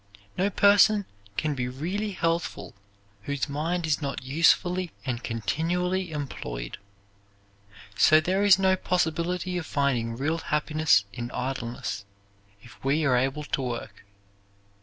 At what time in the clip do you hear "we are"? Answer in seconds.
12.83-13.15